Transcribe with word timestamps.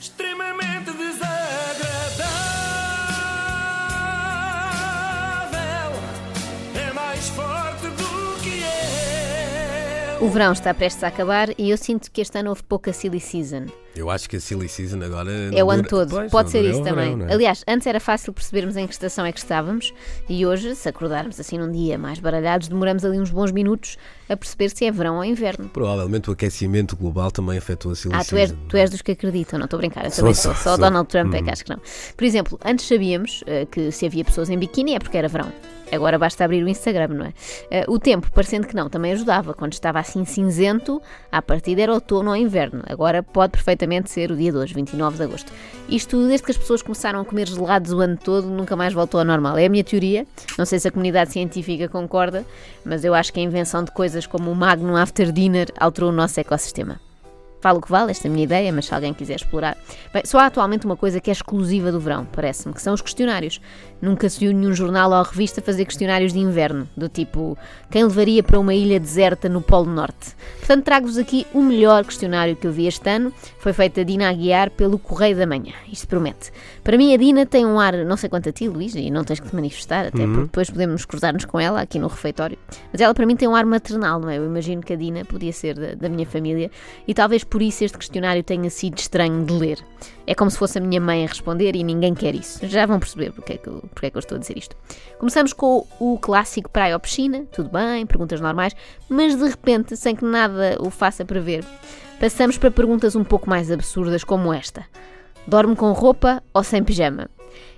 extremamente 0.00 0.92
desagradável. 0.92 1.28
É 6.74 6.92
mais 6.92 7.28
forte 7.30 7.88
do 7.88 8.40
que 8.42 8.60
eu. 10.20 10.26
O 10.26 10.30
verão 10.30 10.52
está 10.52 10.72
prestes 10.72 11.04
a 11.04 11.08
acabar 11.08 11.48
e 11.58 11.70
eu 11.70 11.76
sinto 11.76 12.10
que 12.10 12.20
este 12.20 12.38
ano 12.38 12.50
houve 12.50 12.62
pouca 12.62 12.92
silly 12.92 13.20
season. 13.20 13.66
Eu 13.98 14.08
acho 14.10 14.28
que 14.30 14.36
a 14.36 14.40
Silly 14.40 14.68
Season 14.68 15.02
agora. 15.02 15.30
É 15.52 15.62
o 15.64 15.70
ano 15.70 15.82
dura- 15.82 15.88
todo, 15.88 16.10
Pois, 16.10 16.30
pode 16.30 16.50
ser 16.50 16.64
isso 16.64 16.80
o 16.80 16.84
também. 16.84 17.16
verão, 17.16 17.28
é? 17.30 17.34
Aliás, 17.34 17.64
antes 17.66 17.86
era 17.86 17.98
fácil 17.98 18.32
percebermos 18.32 18.76
em 18.76 18.86
que 18.86 18.92
estação 18.92 19.26
é 19.26 19.32
que 19.32 19.38
estávamos 19.38 19.92
e 20.28 20.46
hoje, 20.46 20.74
se 20.76 20.88
acordarmos 20.88 21.38
assim 21.40 21.58
num 21.58 21.70
dia 21.72 21.98
mais 21.98 22.18
baralhados, 22.20 22.68
demoramos 22.68 23.04
ali 23.04 23.18
uns 23.18 23.30
bons 23.30 23.50
minutos 23.50 23.96
a 24.28 24.36
perceber 24.36 24.68
se 24.70 24.84
é 24.84 24.90
verão 24.92 25.16
ou 25.16 25.24
inverno. 25.24 25.68
Provavelmente 25.68 26.30
o 26.30 26.32
aquecimento 26.32 26.96
global 26.96 27.30
também 27.30 27.58
afetou 27.58 27.92
a 27.92 27.94
Silly 27.96 28.14
Ah, 28.14 28.24
tu 28.24 28.36
és, 28.36 28.50
Season. 28.50 28.64
tu 28.68 28.76
és 28.76 28.90
dos 28.90 29.02
que 29.02 29.12
acreditam, 29.12 29.58
não 29.58 29.64
estou 29.64 29.78
a 29.78 29.80
brincar, 29.80 30.04
eu 30.04 30.10
Sou, 30.10 30.18
também 30.18 30.34
sou, 30.34 30.54
sou. 30.54 30.62
Só. 30.62 30.74
Hum. 30.74 30.78
Donald 30.78 31.08
Trump 31.08 31.34
é 31.34 31.42
que 31.42 31.50
acho 31.50 31.64
que 31.64 31.70
não. 31.70 31.80
Por 32.16 32.24
exemplo, 32.24 32.58
antes 32.64 32.86
sabíamos 32.86 33.42
eh, 33.46 33.66
que 33.66 33.90
se 33.90 34.06
havia 34.06 34.24
pessoas 34.24 34.48
em 34.50 34.56
biquíni 34.58 34.94
é 34.94 34.98
porque 34.98 35.16
era 35.18 35.26
verão. 35.28 35.52
Agora 35.90 36.18
basta 36.18 36.44
abrir 36.44 36.62
o 36.62 36.68
Instagram, 36.68 37.08
não 37.08 37.24
é? 37.24 37.32
Eh, 37.70 37.84
o 37.88 37.98
tempo, 37.98 38.30
parecendo 38.30 38.66
que 38.66 38.76
não, 38.76 38.90
também 38.90 39.12
ajudava. 39.12 39.54
Quando 39.54 39.72
estava 39.72 39.98
assim 39.98 40.22
cinzento, 40.26 41.00
à 41.32 41.40
partida 41.40 41.80
era 41.80 41.94
outono 41.94 42.28
ou 42.28 42.36
inverno. 42.36 42.82
Agora 42.86 43.22
pode 43.22 43.52
perfeitamente 43.52 43.87
ser 44.10 44.30
o 44.30 44.36
dia 44.36 44.52
de 44.52 44.58
hoje, 44.58 44.74
29 44.74 45.16
de 45.16 45.22
agosto. 45.22 45.52
Isto, 45.88 46.26
desde 46.26 46.44
que 46.44 46.50
as 46.50 46.56
pessoas 46.56 46.82
começaram 46.82 47.20
a 47.20 47.24
comer 47.24 47.48
gelados 47.48 47.92
o 47.92 48.00
ano 48.00 48.16
todo, 48.16 48.48
nunca 48.48 48.76
mais 48.76 48.92
voltou 48.92 49.20
ao 49.20 49.26
normal. 49.26 49.56
É 49.56 49.66
a 49.66 49.68
minha 49.68 49.84
teoria. 49.84 50.26
Não 50.56 50.66
sei 50.66 50.78
se 50.78 50.88
a 50.88 50.90
comunidade 50.90 51.32
científica 51.32 51.88
concorda, 51.88 52.44
mas 52.84 53.04
eu 53.04 53.14
acho 53.14 53.32
que 53.32 53.40
a 53.40 53.42
invenção 53.42 53.82
de 53.82 53.90
coisas 53.90 54.26
como 54.26 54.50
o 54.50 54.54
Magnum 54.54 54.96
After 54.96 55.32
Dinner 55.32 55.68
alterou 55.78 56.10
o 56.10 56.12
nosso 56.12 56.38
ecossistema. 56.38 57.07
Falo 57.60 57.78
o 57.78 57.82
que 57.82 57.90
vale, 57.90 58.10
esta 58.10 58.26
é 58.26 58.30
a 58.30 58.32
minha 58.32 58.44
ideia, 58.44 58.72
mas 58.72 58.86
se 58.86 58.94
alguém 58.94 59.12
quiser 59.12 59.34
explorar. 59.34 59.76
Bem, 60.12 60.22
só 60.24 60.38
há 60.38 60.46
atualmente 60.46 60.86
uma 60.86 60.96
coisa 60.96 61.20
que 61.20 61.30
é 61.30 61.32
exclusiva 61.32 61.90
do 61.90 61.98
verão, 61.98 62.26
parece-me, 62.32 62.72
que 62.72 62.80
são 62.80 62.94
os 62.94 63.02
questionários. 63.02 63.60
Nunca 64.00 64.28
se 64.28 64.38
viu 64.38 64.52
nenhum 64.52 64.72
jornal 64.72 65.10
ou 65.10 65.22
revista 65.22 65.60
fazer 65.60 65.84
questionários 65.84 66.32
de 66.32 66.38
inverno, 66.38 66.88
do 66.96 67.08
tipo 67.08 67.58
quem 67.90 68.04
levaria 68.04 68.42
para 68.44 68.58
uma 68.60 68.72
ilha 68.72 69.00
deserta 69.00 69.48
no 69.48 69.60
Polo 69.60 69.90
Norte. 69.90 70.36
Portanto, 70.58 70.84
trago-vos 70.84 71.18
aqui 71.18 71.46
o 71.52 71.60
melhor 71.60 72.04
questionário 72.04 72.54
que 72.54 72.66
eu 72.66 72.72
vi 72.72 72.86
este 72.86 73.08
ano. 73.10 73.32
Foi 73.58 73.72
feito 73.72 74.00
a 74.00 74.04
Dina 74.04 74.28
Aguiar 74.28 74.70
pelo 74.70 74.98
Correio 74.98 75.36
da 75.36 75.46
Manhã. 75.46 75.72
Isto 75.90 76.06
promete. 76.06 76.52
Para 76.84 76.96
mim, 76.96 77.12
a 77.12 77.16
Dina 77.16 77.44
tem 77.44 77.66
um 77.66 77.80
ar, 77.80 77.94
não 78.04 78.16
sei 78.16 78.28
quanto 78.28 78.48
a 78.48 78.52
ti, 78.52 78.68
Luís, 78.68 78.94
e 78.94 79.10
não 79.10 79.24
tens 79.24 79.40
que 79.40 79.48
te 79.48 79.54
manifestar, 79.54 80.06
até 80.06 80.24
porque 80.24 80.42
depois 80.42 80.70
podemos 80.70 81.04
cruzar-nos 81.04 81.44
com 81.44 81.58
ela 81.58 81.80
aqui 81.80 81.98
no 81.98 82.06
refeitório. 82.06 82.56
Mas 82.92 83.00
ela, 83.00 83.12
para 83.12 83.26
mim, 83.26 83.34
tem 83.34 83.48
um 83.48 83.56
ar 83.56 83.66
maternal, 83.66 84.20
não 84.20 84.30
é? 84.30 84.38
Eu 84.38 84.44
imagino 84.44 84.80
que 84.80 84.92
a 84.92 84.96
Dina 84.96 85.24
podia 85.24 85.52
ser 85.52 85.74
da, 85.74 85.94
da 85.94 86.08
minha 86.08 86.26
família 86.26 86.70
e 87.06 87.12
talvez 87.12 87.42
por 87.48 87.62
isso 87.62 87.84
este 87.84 87.96
questionário 87.96 88.42
tenha 88.42 88.68
sido 88.70 88.98
estranho 88.98 89.44
de 89.44 89.52
ler. 89.52 89.78
É 90.26 90.34
como 90.34 90.50
se 90.50 90.58
fosse 90.58 90.78
a 90.78 90.80
minha 90.80 91.00
mãe 91.00 91.24
a 91.24 91.28
responder 91.28 91.74
e 91.74 91.82
ninguém 91.82 92.14
quer 92.14 92.34
isso. 92.34 92.66
Já 92.66 92.84
vão 92.86 92.98
perceber 92.98 93.32
porque 93.32 93.54
é 93.54 93.56
que 93.56 93.68
eu, 93.68 93.82
porque 93.94 94.06
é 94.06 94.10
que 94.10 94.16
eu 94.16 94.20
estou 94.20 94.36
a 94.36 94.38
dizer 94.38 94.58
isto. 94.58 94.76
Começamos 95.18 95.52
com 95.52 95.86
o 95.98 96.18
clássico 96.18 96.70
praia 96.70 96.94
ou 96.94 97.00
piscina, 97.00 97.44
tudo 97.52 97.70
bem, 97.70 98.04
perguntas 98.06 98.40
normais, 98.40 98.74
mas 99.08 99.36
de 99.36 99.48
repente, 99.48 99.96
sem 99.96 100.14
que 100.14 100.24
nada 100.24 100.76
o 100.80 100.90
faça 100.90 101.24
prever, 101.24 101.64
passamos 102.20 102.58
para 102.58 102.70
perguntas 102.70 103.16
um 103.16 103.24
pouco 103.24 103.48
mais 103.48 103.70
absurdas 103.70 104.22
como 104.22 104.52
esta. 104.52 104.84
Dorme 105.46 105.74
com 105.74 105.90
roupa 105.92 106.42
ou 106.52 106.62
sem 106.62 106.84
pijama? 106.84 107.30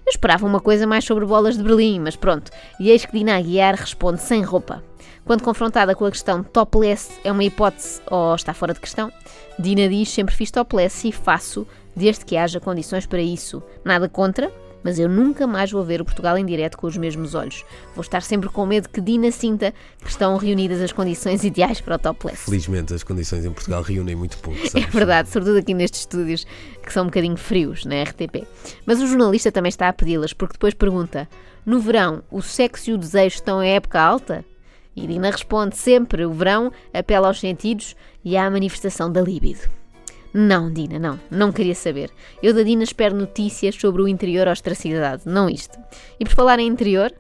Eu 0.05 0.11
esperava 0.11 0.45
uma 0.45 0.61
coisa 0.61 0.87
mais 0.87 1.05
sobre 1.05 1.25
bolas 1.25 1.57
de 1.57 1.63
Berlim, 1.63 2.01
mas 2.01 2.17
pronto. 2.17 2.51
E 2.81 2.91
eis 2.91 3.05
que 3.05 3.13
Dina 3.13 3.37
Aguiar 3.37 3.77
responde 3.77 4.21
sem 4.21 4.43
roupa. 4.43 4.83
Quando 5.31 5.45
confrontada 5.45 5.95
com 5.95 6.05
a 6.05 6.11
questão 6.11 6.43
topless 6.43 7.09
é 7.23 7.31
uma 7.31 7.45
hipótese 7.45 8.01
ou 8.11 8.35
está 8.35 8.53
fora 8.53 8.75
de 8.75 8.81
questão, 8.81 9.13
Dina 9.57 9.89
diz 9.89 10.09
sempre 10.09 10.35
fiz 10.35 10.51
topless 10.51 11.07
e 11.07 11.13
faço 11.13 11.65
desde 11.95 12.25
que 12.25 12.37
haja 12.37 12.59
condições 12.59 13.07
para 13.07 13.23
isso. 13.23 13.63
Nada 13.85 14.09
contra, 14.09 14.53
mas 14.83 14.99
eu 14.99 15.09
nunca 15.09 15.47
mais 15.47 15.71
vou 15.71 15.85
ver 15.85 16.01
o 16.01 16.05
Portugal 16.05 16.37
em 16.37 16.45
direto 16.45 16.77
com 16.77 16.89
os 16.89 16.97
mesmos 16.97 17.37
olhos. 17.37 17.65
Vou 17.95 18.03
estar 18.03 18.23
sempre 18.23 18.49
com 18.49 18.67
medo 18.67 18.89
que 18.89 19.01
Dina 19.01 19.31
sinta 19.31 19.73
que 20.03 20.11
estão 20.11 20.37
reunidas 20.37 20.81
as 20.81 20.91
condições 20.91 21.45
ideais 21.45 21.81
para 21.81 21.95
o 21.95 21.99
topless. 22.01 22.47
Felizmente 22.47 22.93
as 22.93 23.05
condições 23.05 23.45
em 23.45 23.53
Portugal 23.53 23.83
reúnem 23.83 24.17
muito 24.17 24.37
pouco. 24.39 24.59
É 24.67 24.69
sabes? 24.69 24.93
verdade, 24.93 25.29
sobretudo 25.29 25.61
aqui 25.61 25.75
nestes 25.75 26.01
estúdios 26.01 26.45
que 26.83 26.93
são 26.93 27.05
um 27.05 27.07
bocadinho 27.07 27.37
frios 27.37 27.85
na 27.85 28.03
RTP. 28.03 28.49
Mas 28.85 29.01
o 29.01 29.07
jornalista 29.07 29.53
também 29.53 29.69
está 29.69 29.89
a 29.89 29.93
pedi-las, 29.93 30.33
porque 30.33 30.55
depois 30.55 30.75
pergunta: 30.75 31.29
no 31.65 31.79
verão, 31.79 32.25
o 32.33 32.43
sexo 32.43 32.91
e 32.91 32.95
o 32.95 32.99
desejo 32.99 33.37
estão 33.37 33.63
em 33.63 33.77
época 33.77 34.01
alta? 34.01 34.45
E 35.01 35.07
Dina 35.07 35.31
responde 35.31 35.77
sempre: 35.77 36.27
o 36.27 36.33
verão 36.33 36.71
apela 36.93 37.29
aos 37.29 37.41
sentidos 37.41 37.97
e 38.23 38.37
à 38.37 38.51
manifestação 38.51 39.11
da 39.11 39.23
libido. 39.23 39.61
Não, 40.33 40.73
Dina, 40.73 40.99
não, 40.99 41.19
não 41.31 41.51
queria 41.51 41.75
saber. 41.75 42.11
Eu 42.43 42.55
da 42.55 42.63
Dina 42.63 42.85
espero 42.85 43.17
notícias 43.17 43.75
sobre 43.75 44.03
o 44.03 44.07
interior 44.07 44.47
ostracidade, 44.47 45.23
não 45.25 45.49
isto. 45.49 45.77
E 46.21 46.25
por 46.25 46.35
falar 46.35 46.61
em 46.61 46.69
interior, 46.69 47.13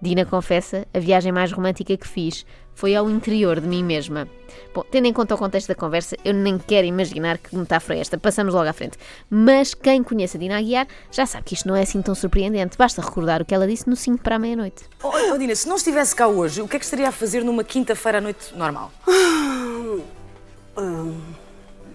Dina 0.00 0.24
confessa, 0.24 0.86
a 0.94 0.98
viagem 1.00 1.32
mais 1.32 1.50
romântica 1.50 1.96
que 1.96 2.06
fiz 2.06 2.46
foi 2.72 2.94
ao 2.94 3.10
interior 3.10 3.60
de 3.60 3.66
mim 3.66 3.82
mesma. 3.82 4.28
Bom, 4.72 4.84
tendo 4.88 5.06
em 5.06 5.12
conta 5.12 5.34
o 5.34 5.38
contexto 5.38 5.66
da 5.66 5.74
conversa, 5.74 6.16
eu 6.24 6.32
nem 6.32 6.56
quero 6.56 6.86
imaginar 6.86 7.36
que 7.36 7.56
metáfora 7.56 7.98
é 7.98 8.00
esta, 8.00 8.16
passamos 8.16 8.54
logo 8.54 8.68
à 8.68 8.72
frente. 8.72 8.96
Mas 9.28 9.74
quem 9.74 10.02
conhece 10.04 10.36
a 10.36 10.40
Dina 10.40 10.56
Aguiar 10.56 10.86
já 11.10 11.26
sabe 11.26 11.44
que 11.44 11.54
isto 11.54 11.66
não 11.66 11.74
é 11.74 11.82
assim 11.82 12.00
tão 12.00 12.14
surpreendente, 12.14 12.78
basta 12.78 13.02
recordar 13.02 13.42
o 13.42 13.44
que 13.44 13.52
ela 13.52 13.66
disse 13.66 13.88
no 13.90 13.96
5 13.96 14.22
para 14.22 14.36
a 14.36 14.38
meia-noite. 14.38 14.84
Oh, 15.02 15.10
oh, 15.32 15.36
Dina, 15.36 15.56
se 15.56 15.68
não 15.68 15.74
estivesse 15.74 16.14
cá 16.14 16.28
hoje, 16.28 16.62
o 16.62 16.68
que 16.68 16.76
é 16.76 16.78
que 16.78 16.84
estaria 16.84 17.08
a 17.08 17.12
fazer 17.12 17.42
numa 17.42 17.64
quinta-feira 17.64 18.18
à 18.18 18.20
noite 18.20 18.54
normal? 18.54 18.92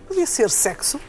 Podia 0.07 0.25
ser 0.25 0.49
sexo. 0.49 0.99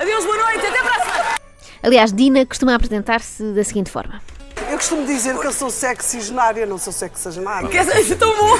Adeus, 0.00 0.24
boa 0.24 0.36
noite, 0.36 0.66
até 0.66 0.82
para 0.82 0.96
a 0.96 1.04
semana! 1.04 1.36
Aliás, 1.84 2.12
Dina 2.12 2.44
costuma 2.44 2.74
apresentar-se 2.74 3.52
da 3.52 3.62
seguinte 3.62 3.90
forma. 3.90 4.20
Costumo 4.82 5.06
dizer 5.06 5.38
que 5.38 5.46
eu 5.46 5.52
sou 5.52 5.70
sexigenária, 5.70 6.66
não 6.66 6.76
sou 6.76 6.92
sexagenária. 6.92 7.68
Quer 7.68 7.84
dizer, 7.84 8.00
isso 8.00 8.14
é 8.14 8.16
tão 8.16 8.36
bom! 8.36 8.56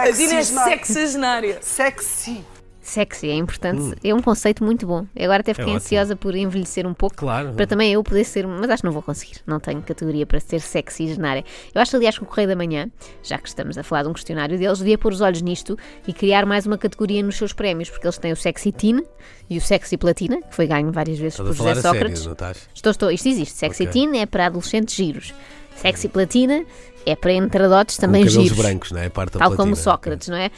A 0.00 0.10
Dina 0.10 0.38
é 0.38 0.42
sexagenária. 0.42 1.58
Sexy. 1.60 2.42
Sexy 2.88 3.28
é 3.28 3.34
importante, 3.34 3.94
é 4.02 4.14
um 4.14 4.20
conceito 4.22 4.64
muito 4.64 4.86
bom. 4.86 5.06
Eu 5.14 5.24
agora 5.26 5.40
até 5.40 5.52
fiquei 5.52 5.64
ótimo. 5.64 5.76
ansiosa 5.76 6.16
por 6.16 6.34
envelhecer 6.34 6.86
um 6.86 6.94
pouco 6.94 7.16
Claro. 7.16 7.52
para 7.52 7.66
também 7.66 7.92
eu 7.92 8.02
poder 8.02 8.24
ser, 8.24 8.46
mas 8.46 8.70
acho 8.70 8.82
que 8.82 8.86
não 8.86 8.92
vou 8.92 9.02
conseguir, 9.02 9.36
não 9.46 9.60
tenho 9.60 9.82
categoria 9.82 10.24
para 10.26 10.40
ser 10.40 10.60
sexy 10.60 11.08
genária. 11.08 11.44
Eu 11.74 11.80
acho, 11.82 11.94
aliás, 11.96 12.16
que 12.16 12.24
o 12.24 12.26
Correio 12.26 12.48
da 12.48 12.56
Manhã, 12.56 12.90
já 13.22 13.36
que 13.38 13.48
estamos 13.48 13.76
a 13.76 13.82
falar 13.82 14.04
de 14.04 14.08
um 14.08 14.12
questionário 14.12 14.58
deles, 14.58 14.78
devia 14.78 14.96
pôr 14.98 15.12
os 15.12 15.20
olhos 15.20 15.42
nisto 15.42 15.76
e 16.06 16.12
criar 16.12 16.46
mais 16.46 16.66
uma 16.66 16.78
categoria 16.78 17.22
nos 17.22 17.36
seus 17.36 17.52
prémios, 17.52 17.90
porque 17.90 18.06
eles 18.06 18.18
têm 18.18 18.32
o 18.32 18.36
Sexy 18.36 18.72
Teen 18.72 19.02
e 19.50 19.58
o 19.58 19.60
Sexy 19.60 19.96
Platina, 19.96 20.40
que 20.42 20.54
foi 20.54 20.66
ganho 20.66 20.90
várias 20.90 21.18
vezes 21.18 21.38
Estás 21.38 21.48
por 21.48 21.56
José 21.56 21.80
Sócrates. 21.82 22.22
sério? 22.22 22.56
Estou, 22.74 22.90
estou, 22.90 23.10
isto 23.10 23.28
existe. 23.28 23.54
Sexy 23.54 23.82
Ok. 23.84 23.92
Teen 23.92 24.18
é 24.20 24.26
para 24.26 24.46
adolescentes 24.46 24.94
giros. 24.94 25.34
Sexy 25.76 26.08
Platina 26.08 26.64
é 27.06 27.14
para 27.14 27.32
entradotes 27.32 27.96
também 27.96 28.24
Com 28.24 28.30
giros. 28.30 28.58
brancos, 28.58 28.90
não 28.90 29.00
é? 29.00 29.08
Parte 29.08 29.32
Tal 29.38 29.42
como 29.50 29.56
platina. 29.56 29.76
Sócrates, 29.76 30.28
não 30.28 30.36
é? 30.36 30.50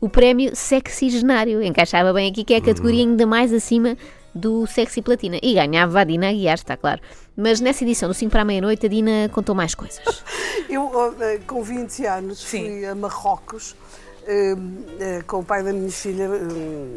O 0.00 0.08
prémio 0.08 0.54
Sexigenário 0.54 1.60
encaixava 1.60 2.12
bem 2.12 2.30
aqui, 2.30 2.44
que 2.44 2.54
é 2.54 2.58
a 2.58 2.62
categoria 2.62 3.00
ainda 3.00 3.26
mais 3.26 3.52
acima 3.52 3.96
do 4.32 4.64
Sexy 4.66 5.02
Platina. 5.02 5.38
E 5.42 5.54
ganhava 5.54 6.00
a 6.00 6.04
Dina 6.04 6.28
Aguiar, 6.28 6.54
está 6.54 6.76
claro. 6.76 7.00
Mas 7.36 7.60
nessa 7.60 7.82
edição 7.82 8.08
do 8.08 8.14
5 8.14 8.30
para 8.30 8.42
a 8.42 8.44
meia-noite, 8.44 8.86
a 8.86 8.88
Dina 8.88 9.28
contou 9.32 9.56
mais 9.56 9.74
coisas. 9.74 10.00
Eu, 10.70 10.90
eh, 11.20 11.40
com 11.46 11.62
20 11.62 12.06
anos, 12.06 12.38
Sim. 12.38 12.60
fui 12.60 12.86
a 12.86 12.94
Marrocos 12.94 13.74
eh, 14.24 14.54
eh, 15.00 15.22
com 15.26 15.40
o 15.40 15.44
pai 15.44 15.64
da 15.64 15.72
minha 15.72 15.90
filha, 15.90 16.28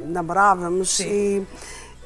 namorávamos 0.05 0.99
e, 0.99 1.41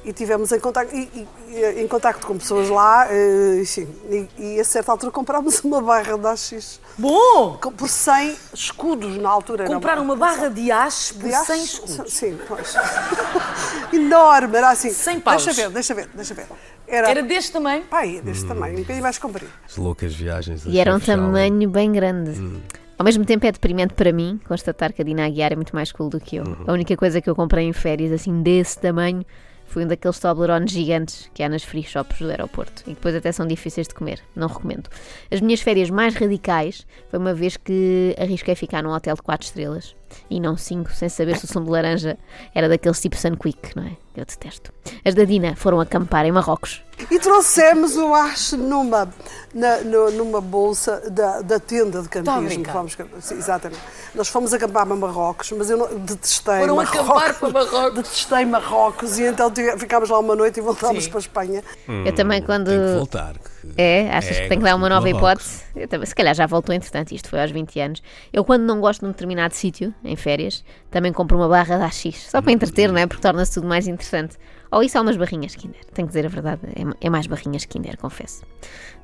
e 0.06 0.14
tivemos 0.14 0.52
em 0.52 0.60
contacto, 0.60 0.96
e, 0.96 1.10
e- 1.16 1.28
e 1.50 1.82
em 1.84 1.88
contacto 1.88 2.26
com 2.28 2.38
pessoas 2.38 2.70
lá, 2.70 3.08
eh, 3.10 3.60
enfim, 3.62 3.88
e, 4.10 4.28
e 4.56 4.60
a 4.60 4.64
certa 4.64 4.92
altura 4.92 5.12
comprámos 5.12 5.60
uma 5.66 5.82
barra 5.82 6.18
de 6.18 6.28
AX 6.28 6.80
Bom! 6.98 7.58
com- 7.62 7.72
por 7.72 7.90
100 7.90 8.36
escudos 8.54 9.18
na 9.18 9.30
altura. 9.30 9.64
era 9.66 9.74
Comprar 9.74 10.00
uma 10.00 10.16
barra 10.16 10.50
de 10.50 10.72
aches 10.72 11.12
por 11.12 11.24
de 11.28 11.34
AX, 11.34 11.48
100 11.48 11.64
escudos. 11.64 12.14
Sim, 12.14 12.38
pois. 12.48 12.74
Enorme, 13.92 14.58
era 14.58 14.70
assim. 14.72 14.90
100 14.92 15.20
paus. 15.20 15.44
Deixa 15.46 15.62
ver, 15.64 15.70
deixa 15.74 15.94
ver, 15.94 16.10
deixa 16.14 16.34
ver. 16.34 16.46
Era, 16.88 17.10
Era 17.10 17.24
deste 17.24 17.52
tamanho. 17.52 17.84
pai, 17.86 18.22
deste 18.24 18.46
tamanho, 18.46 18.76
um 18.78 18.82
bocadinho 18.82 19.04
mais 19.04 19.18
comprido. 19.18 19.52
As 19.68 19.76
loucas 19.78 20.14
viagens. 20.14 20.64
E 20.66 20.80
era 20.80 20.94
um 20.96 21.00
tamanho 21.00 21.70
bem 21.70 21.92
grande. 21.92 22.62
Ao 22.98 23.04
mesmo 23.04 23.26
tempo 23.26 23.46
é 23.46 23.52
deprimente 23.52 23.94
para 23.94 24.14
mim 24.14 24.40
constatar 24.48 24.94
que 24.94 25.02
a 25.02 25.06
Dina 25.06 25.26
Aguiar 25.26 25.52
é 25.52 25.56
muito 25.56 25.76
mais 25.76 25.92
cool 25.92 26.10
do 26.10 26.20
que 26.20 26.38
eu. 26.38 26.44
A 26.68 26.72
única 26.72 26.96
coisa 26.96 27.20
que 27.20 27.30
eu 27.30 27.36
comprei 27.36 27.66
em 27.68 27.74
férias, 27.74 28.12
assim, 28.12 28.42
desse 28.42 28.80
tamanho, 28.80 29.26
foi 29.66 29.84
um 29.84 29.88
daqueles 29.88 30.20
Toblerones 30.20 30.72
gigantes 30.72 31.30
que 31.34 31.44
há 31.44 31.50
nas 31.50 31.64
free 31.64 31.84
shops 31.84 32.20
do 32.20 32.30
aeroporto 32.30 32.84
e 32.88 32.94
depois 32.94 33.16
até 33.16 33.32
são 33.32 33.46
difíceis 33.46 33.88
de 33.88 33.94
comer. 33.94 34.22
Não 34.36 34.48
recomendo. 34.48 34.90
As 35.32 35.42
minhas 35.42 35.62
férias 35.62 35.90
mais 35.90 36.16
radicais 36.16 36.86
foi 37.10 37.20
uma 37.20 37.34
vez 37.34 37.58
que 37.58 38.16
arrisquei 38.18 38.56
ficar 38.56 38.84
num 38.84 38.92
hotel 38.92 39.16
de 39.16 39.22
4 39.22 39.46
estrelas 39.46 39.96
e 40.30 40.40
não 40.40 40.56
5, 40.56 40.92
sem 40.94 41.10
saber 41.10 41.38
se 41.38 41.46
o 41.46 41.48
sumo 41.48 41.66
de 41.66 41.72
laranja 41.72 42.18
era 42.54 42.70
daqueles 42.70 43.02
tipo 43.02 43.18
Sunquick, 43.18 43.76
não 43.76 43.84
é? 43.84 43.92
Eu 44.16 44.26
detesto. 44.26 44.72
As 45.04 45.14
da 45.14 45.26
Dina 45.26 45.56
foram 45.56 45.80
acampar 45.80 46.26
em 46.26 46.32
Marrocos. 46.32 46.82
E 47.12 47.20
trouxemos, 47.20 47.96
eu 47.96 48.14
acho, 48.16 48.58
numa, 48.58 49.08
na- 49.54 49.82
no- 49.82 50.12
numa 50.12 50.42
bolsa 50.42 51.02
da, 51.12 51.42
da 51.42 51.60
tenda 51.60 52.02
de 52.02 52.10
campismo. 52.10 52.66
Fomos, 52.66 52.98
sim, 53.22 53.36
exatamente. 53.36 53.82
Nós 54.14 54.28
fomos 54.28 54.54
acampar 54.54 54.86
para 54.86 54.96
Marrocos, 54.96 55.52
mas 55.52 55.70
eu 55.70 55.78
não, 55.78 55.88
detestei 56.00 56.60
Foram 56.60 56.76
Marrocos. 56.78 57.00
acampar 57.00 57.34
para 57.40 57.50
Marrocos? 57.50 57.96
Detestei 57.96 58.46
Marrocos 58.46 59.20
e 59.20 59.24
então 59.24 59.52
ficámos 59.78 60.10
lá 60.10 60.20
uma 60.20 60.36
noite 60.36 60.58
e 60.60 60.62
voltámos 60.62 61.04
Sim. 61.04 61.10
para 61.10 61.20
a 61.20 61.22
Espanha. 61.22 61.64
Eu 62.06 62.14
também 62.16 62.42
quando... 62.42 62.68
Tem 62.68 62.80
que 62.80 62.94
voltar. 62.98 63.36
É, 63.78 64.10
achas 64.12 64.38
É, 64.38 64.44
que 64.44 64.50
tem 64.50 64.58
que 64.60 64.64
dar 64.64 64.76
uma 64.76 64.88
nova 64.90 65.10
hipótese? 65.10 65.64
Eu 65.76 65.88
também, 65.88 66.06
se 66.06 66.16
calhar 66.16 66.34
já 66.36 66.46
voltou, 66.48 66.74
entretanto, 66.74 67.12
isto 67.14 67.30
foi 67.30 67.42
aos 67.42 67.52
20 67.52 67.80
anos. 67.80 68.04
Eu, 68.32 68.44
quando 68.46 68.62
não 68.64 68.80
gosto 68.80 69.02
de 69.02 69.08
um 69.08 69.10
determinado 69.12 69.54
sítio, 69.56 69.94
em 70.04 70.16
férias, 70.16 70.64
também 70.92 71.12
compro 71.12 71.36
uma 71.38 71.50
barra 71.50 71.78
da 71.78 71.86
AX, 71.88 72.28
só 72.30 72.42
para 72.42 72.52
entreter, 72.52 72.92
não 72.92 72.98
é? 73.00 73.08
Porque 73.08 73.22
torna-se 73.22 73.54
tudo 73.56 73.68
mais 73.68 73.88
interessante. 73.88 74.38
Ou 74.76 74.84
isso 74.84 74.98
há 74.98 75.02
umas 75.02 75.16
barrinhas 75.16 75.56
Kinder. 75.56 75.86
Tenho 75.94 76.06
que 76.06 76.14
dizer 76.14 76.26
a 76.26 76.30
verdade, 76.30 76.62
é, 76.76 77.08
é 77.08 77.10
mais 77.10 77.28
barrinhas 77.28 77.64
Kinder, 77.64 77.98
confesso. 77.98 78.44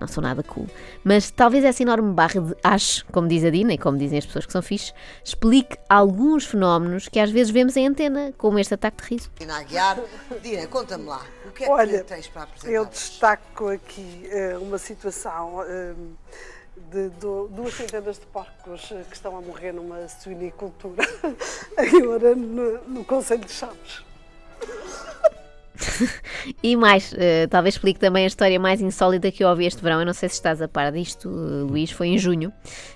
Não 0.02 0.08
sou 0.08 0.22
nada 0.22 0.44
cool. 0.44 0.68
Mas 1.02 1.32
talvez 1.32 1.64
essa 1.64 1.82
enorme 1.82 2.12
barra 2.14 2.42
de 2.42 2.54
AX, 2.62 3.04
como 3.12 3.26
diz 3.28 3.44
a 3.46 3.50
Dina 3.50 3.74
e 3.74 3.78
como 3.78 3.98
dizem 3.98 4.18
as 4.20 4.26
pessoas 4.26 4.46
que 4.46 4.52
são 4.52 4.62
fixes, 4.62 4.94
explique 5.24 5.78
alguns 5.88 6.46
fenómenos 6.46 7.08
que 7.08 7.20
às 7.20 7.32
vezes 7.32 7.52
vemos 7.54 7.78
em 7.78 7.88
antena, 7.88 8.34
como 8.38 8.60
este 8.60 8.74
ataque 8.74 9.02
de 9.02 9.10
riso. 9.16 9.32
Dina 9.40 9.60
Aguiar. 9.60 9.98
Dina, 10.44 10.68
conta-me 10.68 11.06
lá. 11.06 11.22
O 11.48 11.52
que 11.52 11.64
é 11.64 11.70
Olha, 11.70 12.00
que 12.00 12.04
tens 12.06 12.28
para 12.28 12.44
apresentar? 12.44 12.74
eu 12.74 12.86
destaco 12.86 13.70
aqui 13.70 14.28
eh, 14.30 14.58
uma 14.60 14.78
situação 14.78 15.64
eh, 15.66 15.94
de, 16.92 17.10
du- 17.12 17.48
duas 17.50 17.74
centenas 17.74 18.18
de 18.20 18.26
porcos 18.26 18.90
eh, 18.92 19.04
que 19.10 19.16
estão 19.16 19.38
a 19.38 19.42
morrer 19.42 19.72
numa 19.72 20.06
suinicultura 20.10 21.04
agora 21.78 22.36
no, 22.36 22.78
no 22.88 23.06
Conselho 23.06 23.46
de 23.46 23.52
Chaves. 23.54 24.04
E 26.64 26.76
mais, 26.76 27.14
eh, 27.18 27.48
talvez 27.48 27.76
explique 27.76 28.00
também 28.00 28.24
a 28.24 28.28
história 28.28 28.60
mais 28.60 28.82
insólita 28.82 29.32
que 29.32 29.44
eu 29.44 29.50
ouvi 29.50 29.66
este 29.66 29.82
verão. 29.82 30.00
Eu 30.00 30.06
não 30.06 30.14
sei 30.14 30.30
se 30.30 30.36
estás 30.36 30.62
a 30.62 30.68
par 30.68 30.92
disto, 30.92 31.30
Luís. 31.30 31.92
Foi 31.92 32.08
em 32.08 32.18
junho. 32.18 32.52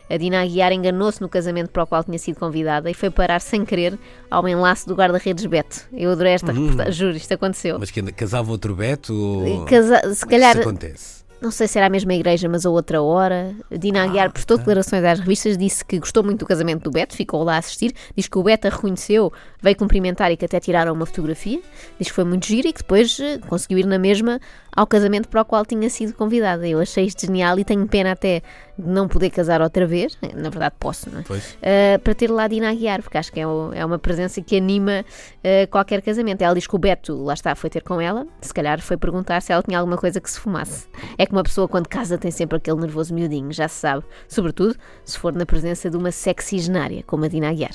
A 0.10 0.18
Dina 0.18 0.42
Aguiar 0.42 0.72
enganou-se 0.72 1.20
no 1.22 1.28
casamento 1.28 1.70
para 1.72 1.84
o 1.84 1.88
qual 1.88 2.04
tinha 2.04 2.18
sido 2.20 2.38
convidada 2.40 2.90
e 2.90 2.94
foi 2.94 3.10
parar 3.10 3.40
sem 3.42 3.66
querer 3.66 3.98
ao 4.30 4.48
enlace 4.48 4.88
do 4.88 4.94
guarda-redes 4.96 5.46
Beto. 5.46 5.82
Eu 5.92 6.12
adorei 6.12 6.34
esta 6.34 6.52
reportagem, 6.52 6.94
juro, 6.94 7.18
isto 7.18 7.34
aconteceu. 7.34 7.78
Mas 7.80 7.90
que 7.92 8.02
casava 8.12 8.52
outro 8.52 8.76
Beto? 8.76 9.14
Ou... 9.14 9.66
Casa- 9.66 10.14
se 10.14 10.26
calhar, 10.26 10.52
Isso 10.52 10.62
acontece. 10.62 11.25
Não 11.42 11.52
sei 11.52 11.68
se 11.68 11.78
era 11.78 11.88
a 11.88 11.90
mesma 11.90 12.14
igreja, 12.14 12.48
mas 12.50 12.66
a 12.66 12.70
outra 12.70 13.02
hora. 13.02 13.54
Dina 13.72 14.04
Aguiar 14.04 14.32
prestou 14.32 14.58
declarações 14.58 15.04
às 15.04 15.20
revistas, 15.20 15.58
disse 15.58 15.84
que 15.84 16.00
gostou 16.00 16.24
muito 16.24 16.40
do 16.40 16.46
casamento 16.46 16.84
do 16.84 16.92
Beto, 16.92 17.16
ficou 17.16 17.44
lá 17.44 17.56
a 17.56 17.58
assistir. 17.58 17.94
Diz 18.16 18.28
que 18.28 18.38
o 18.38 18.44
Beto 18.44 18.68
a 18.68 18.70
reconheceu, 18.72 19.32
veio 19.62 19.76
cumprimentar 19.76 20.32
e 20.32 20.38
que 20.38 20.46
até 20.46 20.60
tiraram 20.60 20.94
uma 20.94 21.06
fotografia. 21.06 21.60
Diz 22.00 22.08
que 22.08 22.14
foi 22.14 22.24
muito 22.24 22.46
giro 22.48 22.68
e 22.68 22.74
que 22.74 22.80
depois 22.80 23.20
eh, 23.20 23.38
conseguiu 23.48 23.80
ir 23.80 23.86
na 23.86 24.00
mesma 24.00 24.40
ao 24.76 24.88
casamento 24.88 25.28
para 25.30 25.42
o 25.42 25.46
qual 25.46 25.66
tinha 25.66 25.90
sido 25.90 26.14
convidada. 26.14 26.68
Eu 26.68 26.80
achei 26.80 27.06
isto 27.06 27.26
genial 27.26 27.60
e 27.60 27.64
tenho 27.64 27.88
pena 27.88 28.12
até 28.12 28.42
não 28.78 29.08
poder 29.08 29.30
casar 29.30 29.62
outra 29.62 29.86
vez. 29.86 30.18
Na 30.36 30.50
verdade, 30.50 30.76
posso, 30.80 31.10
não 31.10 31.20
é? 31.20 31.24
Pois. 31.24 31.54
Uh, 31.54 32.00
para 32.04 32.14
ter 32.14 32.30
lá 32.30 32.44
a 32.44 32.48
Dina 32.48 32.70
Aguiar, 32.70 33.02
porque 33.02 33.18
acho 33.18 33.32
que 33.32 33.40
é, 33.40 33.48
o- 33.48 33.72
é 33.74 33.86
uma 33.86 33.98
presença 33.98 34.42
que 34.42 34.58
anima 34.58 35.04
uh, 35.04 35.68
qualquer 35.70 36.02
casamento. 36.02 36.42
Ela 36.42 36.54
diz 36.56 36.68
que 36.68 36.76
o 36.76 36.80
Beto, 36.80 37.16
lá 37.24 37.34
está, 37.34 37.56
foi 37.56 37.70
ter 37.70 37.82
com 37.84 38.02
ela, 38.02 38.28
se 38.42 38.54
calhar 38.54 38.82
foi 38.82 38.98
perguntar 38.98 39.42
se 39.42 39.52
ela 39.54 39.64
tinha 39.64 39.80
alguma 39.80 39.98
coisa 39.98 40.20
que 40.20 40.30
se 40.30 40.40
fumasse. 40.40 40.88
É 41.18 41.26
que 41.26 41.32
uma 41.32 41.44
pessoa, 41.44 41.68
quando 41.68 41.88
casa, 41.88 42.18
tem 42.18 42.32
sempre 42.32 42.58
aquele 42.58 42.80
nervoso 42.80 43.14
miudinho, 43.14 43.52
já 43.52 43.68
se 43.68 43.76
sabe, 43.80 44.04
sobretudo 44.28 44.76
se 45.04 45.18
for 45.18 45.34
na 45.34 45.46
presença 45.46 45.90
de 45.90 45.98
uma 45.98 46.12
sexigenária, 46.12 47.04
como 47.08 47.26
a 47.26 47.28
Dina 47.28 47.50
Aguiar. 47.50 47.72